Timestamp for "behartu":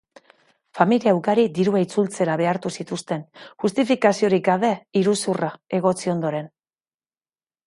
2.41-2.71